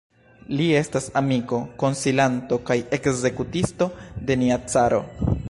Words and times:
Li 0.59 0.69
estas 0.77 1.09
amiko, 1.21 1.59
konsilanto 1.83 2.59
kaj 2.71 2.79
ekzekutisto 2.99 3.91
de 4.31 4.41
nia 4.45 4.61
caro. 4.75 5.07